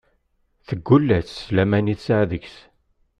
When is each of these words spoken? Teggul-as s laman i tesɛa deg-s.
Teggul-as 0.67 1.29
s 1.37 1.41
laman 1.55 1.91
i 1.93 1.95
tesɛa 1.97 2.23
deg-s. 2.31 2.55